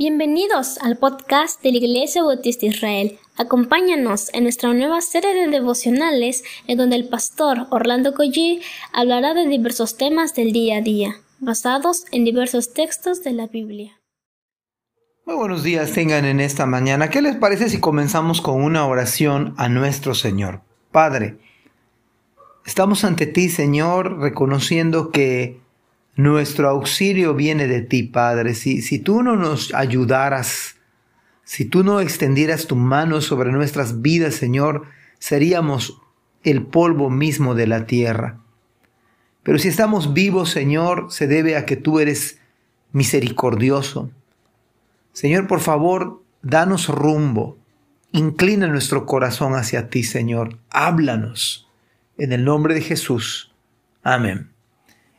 Bienvenidos 0.00 0.78
al 0.78 0.96
podcast 0.96 1.60
de 1.60 1.72
la 1.72 1.78
Iglesia 1.78 2.22
Bautista 2.22 2.66
Israel. 2.66 3.18
Acompáñanos 3.36 4.32
en 4.32 4.44
nuestra 4.44 4.72
nueva 4.72 5.00
serie 5.00 5.34
de 5.34 5.48
devocionales 5.48 6.44
en 6.68 6.78
donde 6.78 6.94
el 6.94 7.08
pastor 7.08 7.66
Orlando 7.70 8.14
Collie 8.14 8.60
hablará 8.92 9.34
de 9.34 9.48
diversos 9.48 9.96
temas 9.96 10.36
del 10.36 10.52
día 10.52 10.76
a 10.76 10.82
día, 10.82 11.16
basados 11.40 12.04
en 12.12 12.24
diversos 12.24 12.74
textos 12.74 13.24
de 13.24 13.32
la 13.32 13.48
Biblia. 13.48 14.00
Muy 15.26 15.34
buenos 15.34 15.64
días 15.64 15.90
tengan 15.90 16.26
en 16.26 16.38
esta 16.38 16.64
mañana. 16.64 17.10
¿Qué 17.10 17.20
les 17.20 17.34
parece 17.34 17.68
si 17.68 17.80
comenzamos 17.80 18.40
con 18.40 18.62
una 18.62 18.86
oración 18.86 19.52
a 19.56 19.68
nuestro 19.68 20.14
Señor? 20.14 20.60
Padre, 20.92 21.38
estamos 22.64 23.02
ante 23.02 23.26
ti, 23.26 23.48
Señor, 23.48 24.20
reconociendo 24.20 25.10
que 25.10 25.58
nuestro 26.18 26.68
auxilio 26.68 27.32
viene 27.32 27.68
de 27.68 27.80
ti, 27.80 28.02
Padre. 28.02 28.54
Si, 28.54 28.82
si 28.82 28.98
tú 28.98 29.22
no 29.22 29.36
nos 29.36 29.72
ayudaras, 29.72 30.74
si 31.44 31.64
tú 31.64 31.84
no 31.84 32.00
extendieras 32.00 32.66
tu 32.66 32.74
mano 32.74 33.20
sobre 33.20 33.52
nuestras 33.52 34.02
vidas, 34.02 34.34
Señor, 34.34 34.86
seríamos 35.20 36.02
el 36.42 36.66
polvo 36.66 37.08
mismo 37.08 37.54
de 37.54 37.68
la 37.68 37.86
tierra. 37.86 38.40
Pero 39.44 39.60
si 39.60 39.68
estamos 39.68 40.12
vivos, 40.12 40.50
Señor, 40.50 41.06
se 41.10 41.28
debe 41.28 41.56
a 41.56 41.64
que 41.64 41.76
tú 41.76 42.00
eres 42.00 42.40
misericordioso. 42.90 44.10
Señor, 45.12 45.46
por 45.46 45.60
favor, 45.60 46.24
danos 46.42 46.88
rumbo. 46.88 47.58
Inclina 48.10 48.66
nuestro 48.66 49.06
corazón 49.06 49.54
hacia 49.54 49.88
ti, 49.88 50.02
Señor. 50.02 50.58
Háblanos. 50.70 51.68
En 52.16 52.32
el 52.32 52.44
nombre 52.44 52.74
de 52.74 52.80
Jesús. 52.80 53.52
Amén. 54.02 54.57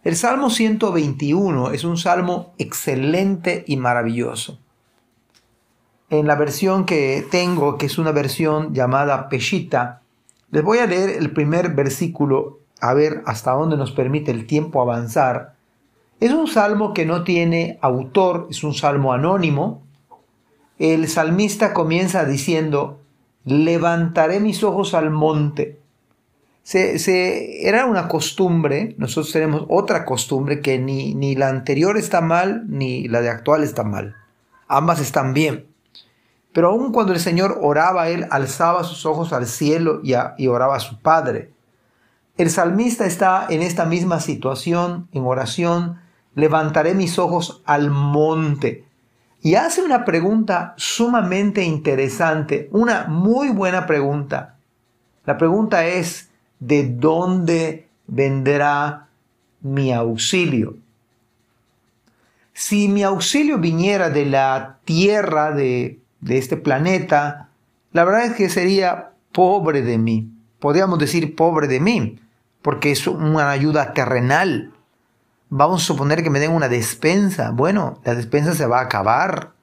El 0.10 0.16
Salmo 0.16 0.50
121 0.50 1.70
es 1.70 1.84
un 1.84 1.96
salmo 1.96 2.56
excelente 2.58 3.64
y 3.68 3.78
maravilloso. 3.78 4.58
En 6.10 6.26
la 6.26 6.34
versión 6.34 6.88
que 6.88 7.24
tengo, 7.30 7.78
que 7.78 7.86
es 7.86 8.00
una 8.00 8.12
versión 8.12 8.74
llamada 8.74 9.30
Peshita, 9.30 10.02
les 10.50 10.64
voy 10.64 10.80
a 10.80 10.88
leer 10.88 11.12
el 11.12 11.32
primer 11.32 11.76
versículo 11.76 12.58
a 12.82 12.96
ver 12.96 13.22
hasta 13.28 13.52
dónde 13.52 13.78
nos 13.78 13.92
permite 13.92 14.32
el 14.32 14.48
tiempo 14.48 14.82
avanzar. 14.82 15.54
Es 16.20 16.32
un 16.32 16.48
salmo 16.48 16.96
que 16.96 17.06
no 17.06 17.24
tiene 17.24 17.78
autor, 17.80 18.48
es 18.50 18.64
un 18.64 18.74
salmo 18.74 19.14
anónimo. 19.14 19.84
El 20.80 21.08
salmista 21.08 21.72
comienza 21.72 22.26
diciendo, 22.26 23.00
levantaré 23.46 24.40
mis 24.40 24.64
ojos 24.64 24.96
al 24.96 25.12
monte 25.12 25.78
se, 26.64 27.68
era 27.68 27.86
una 27.86 28.08
costumbre, 28.08 28.96
nosotros 28.98 29.32
tenemos 29.32 29.66
otra 29.70 30.06
costumbre 30.06 30.62
que 30.62 30.78
ni, 30.78 31.16
ni 31.16 31.36
la 31.36 31.50
anterior 31.50 31.98
está 31.98 32.22
mal, 32.22 32.66
ni 32.68 33.08
la 33.08 33.22
de 33.22 33.30
actual 33.30 33.64
está 33.64 33.84
mal. 33.84 34.16
Ambas 34.68 35.00
están 35.00 35.34
bien. 35.34 35.66
Pero 36.54 36.70
aun 36.70 36.92
cuando 36.92 37.14
el 37.14 37.20
Señor 37.20 37.60
oraba, 37.62 38.10
Él 38.10 38.28
alzaba 38.30 38.84
sus 38.84 39.06
ojos 39.06 39.34
al 39.34 39.48
cielo 39.48 40.02
y, 40.04 40.14
y 40.38 40.48
oraba 40.48 40.76
a 40.76 40.80
su 40.80 41.00
Padre. 41.00 41.52
El 42.38 42.50
salmista 42.50 43.06
está 43.06 43.48
en 43.50 43.62
esta 43.62 43.86
misma 43.86 44.20
situación, 44.20 45.08
en 45.12 45.26
oración, 45.26 46.00
levantaré 46.36 46.94
mis 46.94 47.20
ojos 47.20 47.62
al 47.66 47.92
monte. 47.92 48.86
Y 49.42 49.56
hace 49.56 49.82
una 49.82 50.06
pregunta 50.06 50.74
sumamente 50.78 51.64
interesante, 51.64 52.70
una 52.72 53.06
muy 53.08 53.50
buena 53.50 53.86
pregunta. 53.86 54.58
La 55.26 55.38
pregunta 55.38 55.86
es, 55.86 56.29
¿de 56.60 56.88
dónde 56.88 57.88
vendrá 58.08 59.08
mi 59.62 59.92
auxilio? 59.92 60.78
Si 62.54 62.88
mi 62.88 63.04
auxilio 63.04 63.58
viniera 63.58 64.10
de 64.10 64.26
la 64.26 64.80
tierra, 64.84 65.52
de, 65.52 66.00
de 66.20 66.38
este 66.38 66.58
planeta, 66.58 67.50
la 67.94 68.04
verdad 68.04 68.26
es 68.26 68.34
que 68.34 68.50
sería 68.50 69.12
pobre 69.32 69.82
de 69.82 69.98
mí. 69.98 70.30
Podríamos 70.60 71.00
decir 71.00 71.36
pobre 71.36 71.68
de 71.68 71.80
mí, 71.80 72.20
porque 72.62 72.92
es 72.92 73.08
una 73.08 73.50
ayuda 73.50 73.94
terrenal. 73.94 74.74
Vamos 75.50 75.82
a 75.82 75.86
suponer 75.86 76.22
que 76.22 76.30
me 76.30 76.40
den 76.40 76.52
una 76.52 76.68
despensa. 76.68 77.52
Bueno, 77.52 78.00
la 78.04 78.14
despensa 78.14 78.54
se 78.54 78.66
va 78.66 78.80
a 78.80 78.84
acabar. 78.84 79.54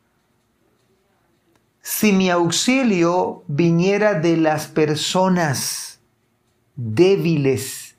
Si 1.83 2.13
mi 2.13 2.31
auxilio 2.31 3.45
viniera 3.47 4.15
de 4.15 4.37
las 4.37 4.67
personas, 4.67 5.86
débiles, 6.77 7.97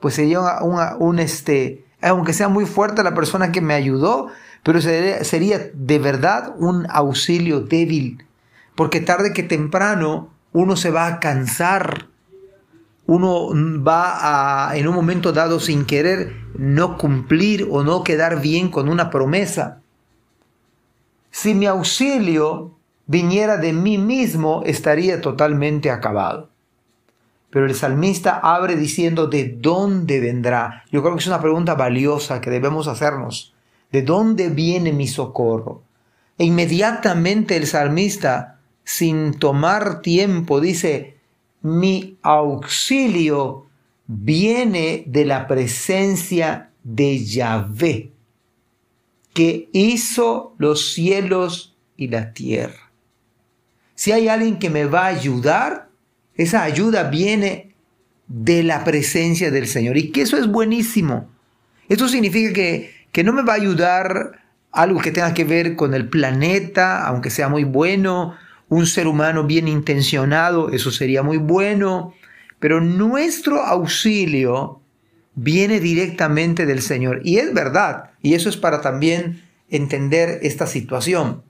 pues 0.00 0.14
sería 0.14 0.40
un, 0.62 1.18
este, 1.18 1.84
aunque 2.00 2.32
sea 2.32 2.48
muy 2.48 2.66
fuerte 2.66 3.02
la 3.02 3.14
persona 3.14 3.50
que 3.50 3.60
me 3.60 3.74
ayudó, 3.74 4.28
pero 4.62 4.80
sería, 4.80 5.24
sería 5.24 5.70
de 5.72 5.98
verdad 5.98 6.54
un 6.58 6.86
auxilio 6.90 7.60
débil, 7.60 8.24
porque 8.74 9.00
tarde 9.00 9.32
que 9.32 9.42
temprano 9.42 10.30
uno 10.52 10.76
se 10.76 10.90
va 10.90 11.06
a 11.06 11.20
cansar, 11.20 12.06
uno 13.06 13.48
va 13.82 14.68
a, 14.68 14.76
en 14.76 14.86
un 14.86 14.94
momento 14.94 15.32
dado 15.32 15.60
sin 15.60 15.86
querer, 15.86 16.36
no 16.56 16.98
cumplir 16.98 17.66
o 17.70 17.82
no 17.82 18.04
quedar 18.04 18.40
bien 18.40 18.70
con 18.70 18.88
una 18.88 19.10
promesa. 19.10 19.80
Si 21.30 21.54
mi 21.54 21.66
auxilio 21.66 22.76
viniera 23.06 23.56
de 23.56 23.72
mí 23.72 23.96
mismo, 23.96 24.62
estaría 24.66 25.20
totalmente 25.20 25.90
acabado. 25.90 26.50
Pero 27.50 27.66
el 27.66 27.74
salmista 27.74 28.40
abre 28.42 28.76
diciendo, 28.76 29.26
¿de 29.26 29.48
dónde 29.48 30.20
vendrá? 30.20 30.84
Yo 30.92 31.02
creo 31.02 31.14
que 31.14 31.20
es 31.20 31.26
una 31.26 31.40
pregunta 31.40 31.74
valiosa 31.74 32.40
que 32.40 32.50
debemos 32.50 32.88
hacernos. 32.88 33.54
¿De 33.90 34.02
dónde 34.02 34.50
viene 34.50 34.92
mi 34.92 35.06
socorro? 35.06 35.82
E 36.36 36.44
inmediatamente 36.44 37.56
el 37.56 37.66
salmista, 37.66 38.60
sin 38.84 39.38
tomar 39.38 40.02
tiempo, 40.02 40.60
dice, 40.60 41.16
mi 41.62 42.18
auxilio 42.22 43.66
viene 44.06 45.04
de 45.06 45.24
la 45.24 45.46
presencia 45.46 46.70
de 46.84 47.24
Yahvé, 47.24 48.12
que 49.32 49.68
hizo 49.72 50.54
los 50.58 50.92
cielos 50.92 51.76
y 51.96 52.08
la 52.08 52.32
tierra. 52.32 52.92
Si 53.94 54.12
hay 54.12 54.28
alguien 54.28 54.58
que 54.58 54.70
me 54.70 54.84
va 54.84 55.06
a 55.06 55.08
ayudar, 55.08 55.87
esa 56.38 56.62
ayuda 56.62 57.04
viene 57.04 57.74
de 58.28 58.62
la 58.62 58.84
presencia 58.84 59.50
del 59.50 59.66
Señor 59.66 59.98
y 59.98 60.10
que 60.10 60.22
eso 60.22 60.38
es 60.38 60.46
buenísimo. 60.46 61.28
Esto 61.88 62.08
significa 62.08 62.54
que, 62.54 62.94
que 63.12 63.24
no 63.24 63.34
me 63.34 63.42
va 63.42 63.52
a 63.52 63.56
ayudar 63.56 64.40
algo 64.72 65.00
que 65.00 65.10
tenga 65.10 65.34
que 65.34 65.44
ver 65.44 65.76
con 65.76 65.92
el 65.92 66.08
planeta, 66.08 67.06
aunque 67.06 67.30
sea 67.30 67.48
muy 67.48 67.64
bueno, 67.64 68.36
un 68.68 68.86
ser 68.86 69.06
humano 69.06 69.44
bien 69.44 69.66
intencionado, 69.66 70.70
eso 70.70 70.90
sería 70.90 71.22
muy 71.22 71.38
bueno, 71.38 72.14
pero 72.60 72.80
nuestro 72.80 73.62
auxilio 73.62 74.80
viene 75.34 75.80
directamente 75.80 76.66
del 76.66 76.82
Señor. 76.82 77.20
Y 77.24 77.38
es 77.38 77.54
verdad, 77.54 78.10
y 78.22 78.34
eso 78.34 78.48
es 78.48 78.56
para 78.56 78.80
también 78.80 79.42
entender 79.70 80.40
esta 80.42 80.66
situación. 80.66 81.42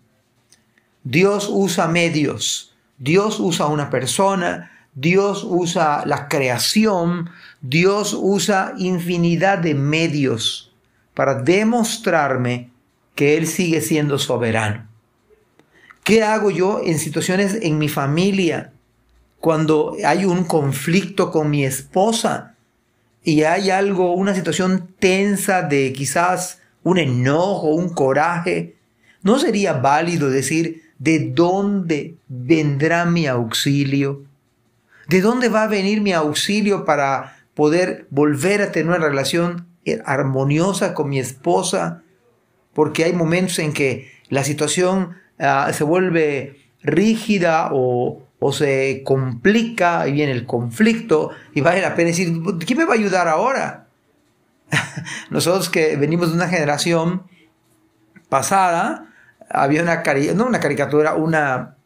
Dios 1.05 1.49
usa 1.51 1.89
medios, 1.89 2.77
Dios 2.99 3.41
usa 3.41 3.67
una 3.67 3.91
persona, 3.91 4.78
Dios 4.95 5.45
usa 5.49 6.05
la 6.07 6.29
creación, 6.29 7.31
Dios 7.61 8.17
usa 8.19 8.75
infinidad 8.79 9.59
de 9.59 9.75
medios 9.75 10.73
para 11.15 11.35
demostrarme 11.35 12.71
que 13.15 13.37
Él 13.37 13.47
sigue 13.47 13.81
siendo 13.81 14.19
soberano. 14.19 14.87
¿Qué 16.05 16.23
hago 16.23 16.51
yo 16.51 16.81
en 16.85 16.99
situaciones 16.99 17.59
en 17.61 17.77
mi 17.77 17.89
familia 17.89 18.73
cuando 19.41 19.97
hay 20.05 20.25
un 20.25 20.45
conflicto 20.45 21.31
con 21.31 21.51
mi 21.51 21.65
esposa 21.65 22.55
y 23.23 23.43
hay 23.43 23.71
algo, 23.71 24.15
una 24.15 24.35
situación 24.35 24.95
tensa 24.99 25.63
de 25.63 25.93
quizás 25.93 26.61
un 26.83 26.99
enojo, 26.99 27.75
un 27.75 27.91
coraje? 27.91 28.77
¿No 29.23 29.39
sería 29.39 29.75
válido 29.75 30.31
decir 30.31 30.83
de 30.99 31.31
dónde 31.31 32.15
vendrá 32.29 33.05
mi 33.05 33.27
auxilio? 33.27 34.28
¿De 35.09 35.23
dónde 35.23 35.49
va 35.49 35.63
a 35.63 35.69
venir 35.69 36.03
mi 36.03 36.13
auxilio 36.13 36.85
para 36.85 37.39
poder 37.55 38.07
volver 38.11 38.61
a 38.61 38.71
tener 38.73 38.89
una 38.89 39.05
relación 39.05 39.67
armoniosa 40.05 40.93
con 40.93 41.09
mi 41.09 41.19
esposa? 41.19 42.03
Porque 42.75 43.05
hay 43.05 43.15
momentos 43.15 43.59
en 43.59 43.73
que 43.73 44.13
la 44.29 44.45
situación 44.45 45.17
ah, 45.39 45.71
se 45.73 45.83
vuelve 45.83 46.61
rígida 46.83 47.71
o, 47.73 48.23
o 48.39 48.53
se 48.53 49.03
complica 49.03 50.07
y 50.07 50.13
viene 50.13 50.33
el 50.33 50.45
conflicto 50.45 51.31
y 51.55 51.63
vale 51.63 51.81
la 51.81 51.95
pena 51.95 52.09
decir, 52.09 52.31
¿quién 52.65 52.79
me 52.79 52.85
va 52.85 52.93
a 52.93 52.99
ayudar 52.99 53.29
ahora? 53.29 53.87
Nosotros 55.31 55.71
que 55.71 55.97
venimos 55.97 56.29
de 56.29 56.35
una 56.35 56.49
generación 56.49 57.23
pasada, 58.29 59.07
había 59.49 59.83
una, 59.83 60.03
no 60.35 60.47
una 60.47 60.61
caricatura, 60.61 61.15
una, 61.15 61.77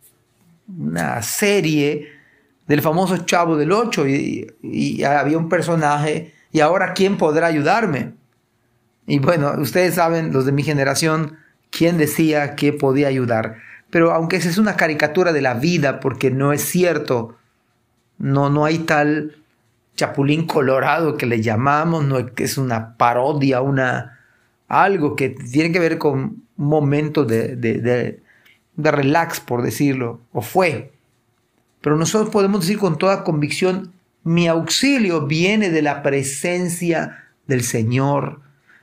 una 0.67 1.23
serie 1.23 2.21
del 2.67 2.83
famoso 2.83 3.19
Chavo 3.19 3.57
del 3.57 3.73
Ocho 3.73 4.07
y, 4.07 4.47
había 5.05 5.39
un 5.39 5.49
personaje 5.49 6.33
y 6.53 6.61
ahora 6.61 6.95
¿quién 6.95 7.17
podrá 7.17 7.47
ayudarme? 7.47 8.15
Y 9.07 9.19
bueno, 9.19 9.55
ustedes 9.59 9.95
saben, 9.95 10.33
los 10.33 10.47
de 10.47 10.53
mi 10.53 10.63
generación, 10.63 11.39
quién 11.71 11.99
decía 11.99 12.55
que 12.55 12.73
podía 12.73 13.09
ayudar. 13.09 13.57
Pero 13.91 14.13
aunque 14.13 14.37
esa 14.37 14.49
es 14.49 14.59
una 14.59 14.77
caricatura 14.77 15.33
de 15.33 15.43
la 15.43 15.55
vida, 15.55 16.01
porque 16.01 16.31
no 16.31 16.53
es 16.53 16.63
cierto, 16.63 17.37
no, 18.19 18.49
no 18.49 18.65
hay 18.65 18.79
tal 18.81 19.37
chapulín 19.97 20.47
colorado 20.47 21.17
que 21.17 21.27
le 21.27 21.43
llamamos, 21.43 22.05
no 22.05 22.19
es 22.37 22.59
una 22.59 22.97
parodia, 22.97 23.61
una 23.61 24.21
algo 24.69 25.17
que 25.17 25.31
tiene 25.31 25.73
que 25.73 25.81
ver 25.81 25.99
con 25.99 26.19
un 26.19 26.47
momento 26.57 27.25
de, 27.25 27.57
de 27.57 28.91
relax, 28.91 29.41
por 29.41 29.63
decirlo, 29.63 30.21
o 30.33 30.41
fue. 30.41 30.92
Pero 31.83 31.97
nosotros 31.97 32.31
podemos 32.31 32.63
decir 32.63 32.79
con 32.79 32.97
toda 32.97 33.25
convicción, 33.25 33.93
mi 34.25 34.49
auxilio 34.49 35.27
viene 35.27 35.69
de 35.71 35.83
la 35.83 36.03
presencia 36.03 37.25
del 37.47 37.63
Señor, 37.63 38.41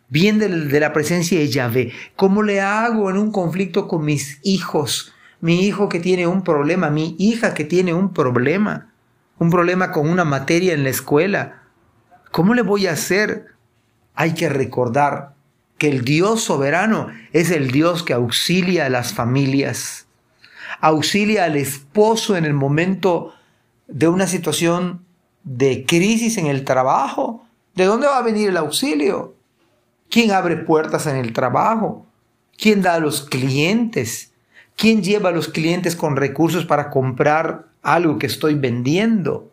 viene 0.10 0.48
de 0.48 0.80
la 0.80 0.94
presencia 0.94 1.40
de 1.40 1.48
Yahvé. 1.48 1.94
¿Cómo 2.16 2.44
le 2.44 2.62
hago 2.62 3.10
en 3.10 3.18
un 3.18 3.32
conflicto 3.32 3.88
con 3.88 4.06
mis 4.06 4.40
hijos? 4.44 5.14
Mi 5.40 5.66
hijo 5.66 5.88
que 5.88 6.02
tiene 6.02 6.28
un 6.28 6.44
problema, 6.44 6.90
mi 6.90 7.16
hija 7.18 7.54
que 7.54 7.64
tiene 7.64 7.94
un 7.94 8.14
problema, 8.14 8.92
un 9.38 9.50
problema 9.50 9.92
con 9.92 10.10
una 10.10 10.26
materia 10.26 10.74
en 10.74 10.84
la 10.84 10.90
escuela. 10.90 11.64
¿Cómo 12.32 12.54
le 12.54 12.62
voy 12.62 12.88
a 12.88 12.92
hacer? 12.92 13.46
Hay 14.14 14.34
que 14.34 14.50
recordar 14.50 15.34
que 15.78 15.88
el 15.88 16.04
Dios 16.04 16.44
soberano 16.44 17.08
es 17.32 17.50
el 17.52 17.72
Dios 17.72 18.04
que 18.04 18.12
auxilia 18.12 18.88
a 18.88 18.90
las 18.90 19.14
familias, 19.14 20.09
auxilia 20.80 21.46
al 21.46 21.56
esposo 21.56 22.36
en 22.36 22.46
el 22.46 22.54
momento 22.54 23.34
de 23.88 24.08
una 24.08 24.28
situación 24.28 25.06
de 25.44 25.86
crisis 25.86 26.38
en 26.38 26.48
el 26.48 26.64
trabajo. 26.64 27.46
¿De 27.76 27.86
dónde 27.86 28.08
va 28.08 28.18
a 28.18 28.24
venir 28.24 28.50
el 28.50 28.58
auxilio? 28.58 29.36
¿Quién 30.10 30.32
abre 30.32 30.58
puertas 30.58 31.08
en 31.08 31.16
el 31.16 31.34
trabajo? 31.34 32.06
¿Quién 32.58 32.82
da 32.82 32.96
a 32.96 33.00
los 33.00 33.22
clientes? 33.22 34.32
¿Quién 34.76 35.04
lleva 35.04 35.30
a 35.30 35.34
los 35.34 35.48
clientes 35.48 35.96
con 35.96 36.16
recursos 36.16 36.66
para 36.66 36.90
comprar 36.90 37.68
algo 37.82 38.18
que 38.18 38.28
estoy 38.28 38.56
vendiendo? 38.56 39.52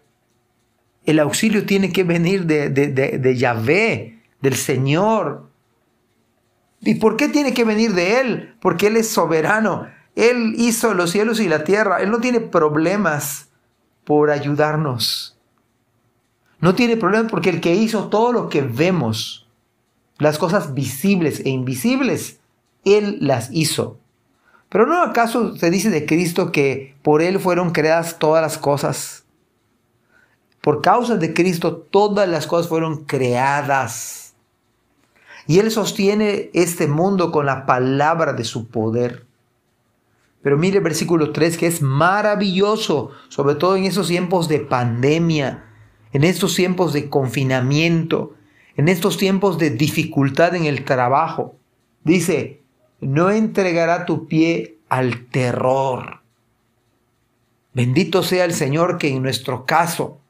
El 1.05 1.21
auxilio 1.21 1.67
tiene 1.67 1.93
que 1.93 2.05
venir 2.05 2.47
de, 2.47 2.71
de, 2.71 2.89
de 2.89 3.37
Yahvé, 3.37 4.21
del 4.41 4.55
Señor, 4.55 5.47
¿Y 6.81 6.97
por 6.97 7.17
qué 7.17 7.29
tiene 7.29 7.55
que 7.55 7.65
venir 7.65 7.95
de 7.95 8.21
Él? 8.21 8.55
Porque 8.61 8.87
Él 8.89 8.97
es 8.97 9.09
soberano. 9.09 9.89
Él 10.17 10.55
hizo 10.57 10.95
los 10.95 11.11
cielos 11.11 11.39
y 11.41 11.49
la 11.49 11.63
tierra. 11.63 11.99
Él 12.01 12.11
no 12.11 12.19
tiene 12.19 12.41
problemas 12.41 13.49
por 14.05 14.31
ayudarnos. 14.31 15.37
No 16.59 16.75
tiene 16.75 16.97
problemas 16.97 17.31
porque 17.31 17.51
el 17.51 17.61
que 17.61 17.75
hizo 17.75 18.09
todo 18.09 18.33
lo 18.33 18.49
que 18.49 18.63
vemos, 18.63 19.47
las 20.19 20.39
cosas 20.39 20.73
visibles 20.73 21.41
e 21.41 21.51
invisibles, 21.51 22.41
Él 22.85 23.19
las 23.21 23.51
hizo. 23.53 23.99
Pero 24.71 24.87
¿no 24.87 25.03
acaso 25.03 25.55
se 25.57 25.71
dice 25.71 25.91
de 25.91 26.07
Cristo 26.07 26.51
que 26.51 26.97
por 27.03 27.21
Él 27.21 27.39
fueron 27.39 27.71
creadas 27.71 28.19
todas 28.19 28.43
las 28.43 28.57
cosas? 28.57 29.25
Por 30.63 30.81
causa 30.81 31.17
de 31.17 31.35
Cristo 31.35 31.77
todas 31.77 32.27
las 32.27 32.47
cosas 32.47 32.69
fueron 32.69 33.05
creadas. 33.05 34.35
Y 35.47 35.59
Él 35.59 35.71
sostiene 35.71 36.51
este 36.55 36.89
mundo 36.89 37.31
con 37.31 37.45
la 37.45 37.67
palabra 37.67 38.33
de 38.33 38.45
su 38.45 38.69
poder. 38.69 39.26
Pero 40.47 40.59
mire 40.59 40.77
el 40.77 40.85
versículo 40.85 41.33
3 41.33 41.59
que 41.59 41.67
es 41.67 41.83
maravilloso, 41.83 43.11
sobre 43.31 43.57
todo 43.57 43.75
en 43.75 43.83
esos 43.83 44.07
tiempos 44.07 44.47
de 44.47 44.61
pandemia, 44.61 45.65
en 46.13 46.23
estos 46.23 46.55
tiempos 46.55 46.93
de 46.93 47.11
confinamiento, 47.11 48.37
en 48.77 48.87
estos 48.87 49.17
tiempos 49.17 49.59
de 49.59 49.71
dificultad 49.71 50.55
en 50.55 50.67
el 50.67 50.85
trabajo. 50.85 51.57
Dice, 52.05 52.61
no 53.01 53.33
entregará 53.33 54.07
tu 54.07 54.29
pie 54.29 54.79
al 54.89 55.27
terror. 55.27 56.21
Bendito 57.75 58.23
sea 58.23 58.45
el 58.45 58.53
Señor 58.53 58.99
que 58.99 59.09
en 59.09 59.23
nuestro 59.23 59.67
caso, 59.67 60.21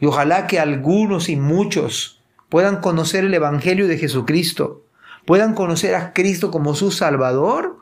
y 0.00 0.06
ojalá 0.06 0.46
que 0.46 0.58
algunos 0.58 1.28
y 1.28 1.36
muchos 1.36 2.22
puedan 2.48 2.80
conocer 2.80 3.26
el 3.26 3.34
Evangelio 3.34 3.88
de 3.88 3.98
Jesucristo, 3.98 4.86
puedan 5.26 5.52
conocer 5.52 5.94
a 5.96 6.14
Cristo 6.14 6.50
como 6.50 6.74
su 6.74 6.90
Salvador, 6.90 7.79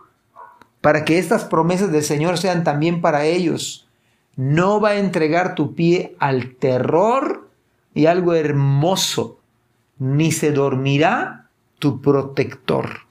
para 0.80 1.04
que 1.04 1.18
estas 1.18 1.44
promesas 1.44 1.90
del 1.90 2.02
Señor 2.02 2.38
sean 2.38 2.64
también 2.64 3.00
para 3.00 3.24
ellos. 3.24 3.88
No 4.36 4.80
va 4.80 4.90
a 4.90 4.98
entregar 4.98 5.54
tu 5.54 5.74
pie 5.74 6.16
al 6.18 6.54
terror 6.54 7.48
y 7.94 8.06
algo 8.06 8.34
hermoso, 8.34 9.40
ni 9.98 10.30
se 10.32 10.52
dormirá 10.52 11.48
tu 11.78 12.00
protector. 12.00 13.06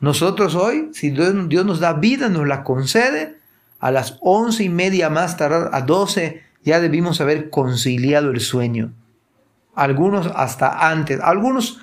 Nosotros 0.00 0.54
hoy, 0.54 0.90
si 0.92 1.10
Dios, 1.10 1.34
nos 1.64 1.80
da 1.80 1.94
vida, 1.94 2.28
nos 2.28 2.46
la 2.46 2.64
concede, 2.64 3.38
a 3.78 3.90
las 3.90 4.18
once 4.20 4.64
y 4.64 4.68
media 4.68 5.10
más 5.10 5.36
tardar, 5.36 5.70
a 5.72 5.82
doce, 5.82 6.42
ya 6.64 6.80
debimos 6.80 7.20
haber 7.20 7.50
conciliado 7.50 8.30
el 8.30 8.40
sueño 8.40 8.92
algunos 9.76 10.28
hasta 10.34 10.90
antes, 10.90 11.20
algunos 11.20 11.80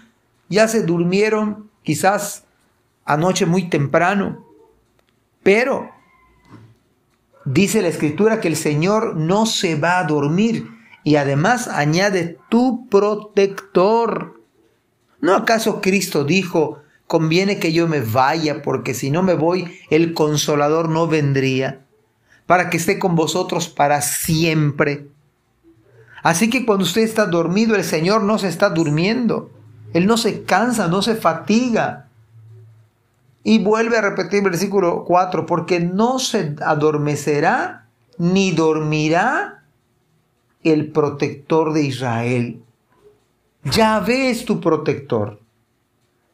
ya 0.49 0.67
se 0.67 0.83
durmieron 0.83 1.69
quizás 1.83 2.43
anoche 3.05 3.45
muy 3.45 3.69
temprano, 3.69 4.43
pero 5.43 5.91
dice 7.45 7.81
la 7.81 7.89
escritura 7.89 8.39
que 8.39 8.47
el 8.47 8.55
Señor 8.55 9.15
no 9.15 9.45
se 9.45 9.75
va 9.75 9.99
a 9.99 10.05
dormir 10.05 10.69
y 11.03 11.17
además 11.17 11.67
añade 11.67 12.37
tu 12.49 12.87
protector. 12.89 14.41
¿No 15.19 15.35
acaso 15.35 15.81
Cristo 15.81 16.23
dijo, 16.23 16.81
conviene 17.07 17.59
que 17.59 17.73
yo 17.73 17.87
me 17.87 18.01
vaya 18.01 18.61
porque 18.61 18.93
si 18.93 19.11
no 19.11 19.21
me 19.21 19.33
voy, 19.33 19.79
el 19.89 20.13
consolador 20.13 20.89
no 20.89 21.07
vendría, 21.07 21.85
para 22.45 22.69
que 22.69 22.77
esté 22.77 22.99
con 22.99 23.15
vosotros 23.15 23.67
para 23.67 24.01
siempre? 24.01 25.07
Así 26.23 26.49
que 26.49 26.65
cuando 26.65 26.85
usted 26.85 27.01
está 27.01 27.25
dormido, 27.25 27.75
el 27.75 27.83
Señor 27.83 28.23
no 28.23 28.39
se 28.39 28.47
está 28.47 28.69
durmiendo. 28.69 29.51
Él 29.93 30.07
no 30.07 30.17
se 30.17 30.43
cansa, 30.43 30.87
no 30.87 31.01
se 31.01 31.15
fatiga. 31.15 32.07
Y 33.43 33.59
vuelve 33.59 33.97
a 33.97 34.01
repetir 34.01 34.43
versículo 34.43 35.03
4, 35.05 35.45
porque 35.45 35.79
no 35.79 36.19
se 36.19 36.55
adormecerá 36.61 37.87
ni 38.17 38.51
dormirá 38.51 39.63
el 40.63 40.91
protector 40.91 41.73
de 41.73 41.83
Israel. 41.83 42.61
Yahvé 43.63 44.29
es 44.29 44.45
tu 44.45 44.61
protector. 44.61 45.39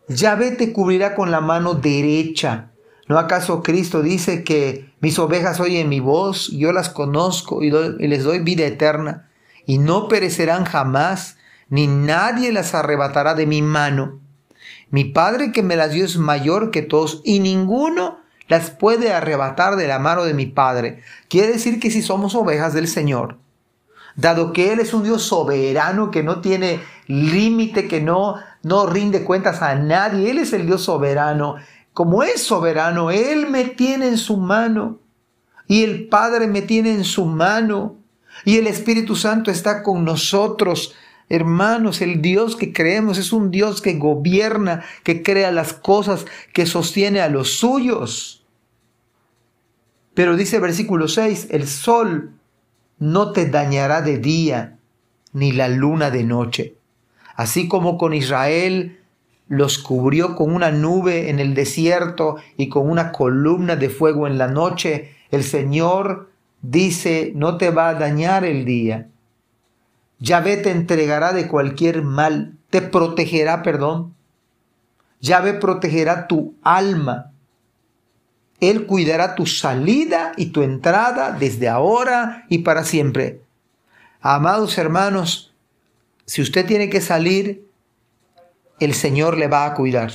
Yahvé 0.08 0.52
te 0.52 0.72
cubrirá 0.72 1.16
con 1.16 1.32
la 1.32 1.42
mano 1.42 1.74
derecha. 1.74 2.72
¿No 3.08 3.18
acaso 3.18 3.64
Cristo 3.64 4.02
dice 4.02 4.44
que 4.44 4.92
mis 5.00 5.18
ovejas 5.18 5.60
oyen 5.60 5.90
mi 5.90 6.00
voz, 6.00 6.50
yo 6.50 6.72
las 6.72 6.90
conozco 6.90 7.64
y, 7.64 7.68
y 7.68 8.08
les 8.08 8.24
doy 8.24 8.40
vida 8.40 8.66
eterna? 8.66 9.30
y 9.70 9.78
no 9.78 10.08
perecerán 10.08 10.66
jamás, 10.66 11.38
ni 11.70 11.86
nadie 11.86 12.52
las 12.52 12.74
arrebatará 12.74 13.36
de 13.36 13.46
mi 13.46 13.62
mano. 13.62 14.20
Mi 14.92 15.06
Padre 15.06 15.52
que 15.52 15.64
me 15.64 15.76
las 15.76 15.92
dio 15.92 16.06
es 16.06 16.18
mayor 16.18 16.72
que 16.72 16.82
todos, 16.82 17.22
y 17.24 17.40
ninguno 17.40 18.20
las 18.48 18.72
puede 18.72 19.14
arrebatar 19.14 19.76
de 19.76 19.88
la 19.88 20.00
mano 20.00 20.24
de 20.24 20.34
mi 20.34 20.48
Padre. 20.48 21.04
Quiere 21.28 21.54
decir 21.54 21.80
que 21.80 21.92
si 21.92 22.02
somos 22.02 22.34
ovejas 22.36 22.74
del 22.74 22.88
Señor, 22.88 23.38
dado 24.16 24.54
que 24.54 24.74
Él 24.74 24.80
es 24.80 24.94
un 24.94 25.04
Dios 25.04 25.24
soberano 25.24 26.12
que 26.12 26.24
no 26.24 26.42
tiene 26.42 26.80
límite, 27.08 27.88
que 27.88 28.02
no, 28.02 28.36
no 28.64 28.88
rinde 28.88 29.24
cuentas 29.24 29.62
a 29.62 29.76
nadie, 29.76 30.32
Él 30.32 30.40
es 30.40 30.54
el 30.54 30.66
Dios 30.66 30.84
soberano. 30.84 31.56
Como 31.94 32.24
es 32.24 32.42
soberano, 32.42 33.12
Él 33.12 33.48
me 33.48 33.66
tiene 33.66 34.08
en 34.08 34.18
su 34.18 34.38
mano 34.38 35.00
y 35.70 35.84
el 35.84 36.08
Padre 36.08 36.48
me 36.48 36.64
tiene 36.64 36.92
en 36.92 37.04
su 37.04 37.26
mano. 37.26 37.98
Y 38.44 38.58
el 38.58 38.66
Espíritu 38.66 39.16
Santo 39.16 39.52
está 39.52 39.84
con 39.84 40.04
nosotros. 40.04 40.96
Hermanos, 41.30 42.02
el 42.02 42.22
Dios 42.22 42.56
que 42.56 42.74
creemos 42.74 43.20
es 43.20 43.32
un 43.32 43.52
Dios 43.52 43.82
que 43.82 43.94
gobierna, 43.94 44.84
que 45.04 45.22
crea 45.22 45.52
las 45.52 45.74
cosas, 45.74 46.26
que 46.54 46.66
sostiene 46.66 47.22
a 47.22 47.30
los 47.30 47.52
suyos. 47.60 48.44
Pero 50.16 50.36
dice 50.36 50.60
versículo 50.60 51.08
6, 51.08 51.50
el 51.52 51.68
sol 51.68 52.34
no 52.98 53.32
te 53.32 53.46
dañará 53.46 54.02
de 54.02 54.18
día, 54.18 54.80
ni 55.32 55.52
la 55.52 55.70
luna 55.70 56.10
de 56.10 56.24
noche. 56.24 56.76
Así 57.36 57.68
como 57.68 57.98
con 57.98 58.14
Israel 58.14 59.00
los 59.48 59.80
cubrió 59.80 60.36
con 60.36 60.54
una 60.54 60.72
nube 60.72 61.30
en 61.30 61.40
el 61.40 61.54
desierto 61.54 62.38
y 62.58 62.70
con 62.70 62.90
una 62.90 63.12
columna 63.12 63.76
de 63.76 63.90
fuego 63.90 64.28
en 64.28 64.38
la 64.38 64.48
noche, 64.48 65.16
el 65.32 65.44
Señor 65.44 66.30
dice, 66.62 67.32
no 67.36 67.58
te 67.58 67.70
va 67.70 67.90
a 67.90 67.94
dañar 67.94 68.44
el 68.44 68.66
día. 68.66 69.08
Yahvé 70.20 70.58
te 70.58 70.72
entregará 70.72 71.34
de 71.34 71.48
cualquier 71.48 72.02
mal, 72.02 72.58
te 72.70 72.82
protegerá, 72.82 73.64
perdón. 73.64 74.14
Yahvé 75.22 75.54
protegerá 75.54 76.28
tu 76.28 76.56
alma. 76.62 77.32
Él 78.60 78.86
cuidará 78.86 79.36
tu 79.36 79.46
salida 79.46 80.34
y 80.36 80.48
tu 80.48 80.62
entrada 80.62 81.32
desde 81.32 81.70
ahora 81.70 82.46
y 82.50 82.60
para 82.60 82.84
siempre. 82.84 83.42
Amados 84.20 84.78
hermanos, 84.78 85.54
si 86.26 86.42
usted 86.42 86.66
tiene 86.66 86.90
que 86.90 87.00
salir, 87.00 87.66
el 88.80 88.94
Señor 88.94 89.38
le 89.38 89.48
va 89.48 89.66
a 89.66 89.74
cuidar. 89.74 90.12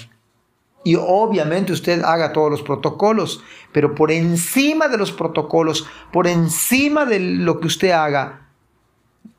Y 0.84 0.96
obviamente 0.96 1.73
usted 1.73 2.02
haga 2.02 2.34
todos 2.34 2.50
los 2.50 2.62
protocolos, 2.62 3.42
pero 3.73 3.94
por 3.94 4.12
encima 4.12 4.88
de 4.88 4.99
los 4.99 5.12
protocolos, 5.12 5.87
por 6.12 6.26
encima 6.26 7.06
de 7.06 7.20
lo 7.20 7.58
que 7.58 7.66
usted 7.66 7.92
haga, 7.92 8.43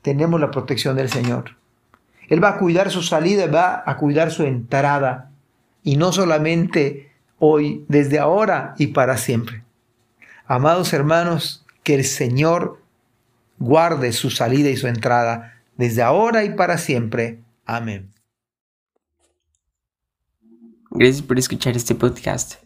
tenemos 0.02 0.40
la 0.40 0.50
protección 0.50 0.96
del 0.96 1.08
Señor. 1.08 1.56
Él 2.28 2.42
va 2.42 2.50
a 2.50 2.58
cuidar 2.58 2.90
su 2.90 3.02
salida, 3.02 3.46
va 3.46 3.82
a 3.86 3.96
cuidar 3.96 4.30
su 4.30 4.42
entrada. 4.42 5.30
Y 5.82 5.96
no 5.96 6.12
solamente 6.12 7.12
hoy, 7.38 7.84
desde 7.88 8.18
ahora 8.18 8.74
y 8.78 8.88
para 8.88 9.16
siempre. 9.16 9.62
Amados 10.46 10.92
hermanos, 10.92 11.64
que 11.82 11.94
el 11.94 12.04
Señor 12.04 12.80
guarde 13.58 14.12
su 14.12 14.30
salida 14.30 14.70
y 14.70 14.76
su 14.76 14.86
entrada 14.86 15.60
desde 15.76 16.02
ahora 16.02 16.44
y 16.44 16.50
para 16.50 16.78
siempre. 16.78 17.40
Amén. 17.64 18.10
Gracias 20.90 21.22
por 21.22 21.38
escuchar 21.38 21.76
este 21.76 21.94
podcast. 21.94 22.65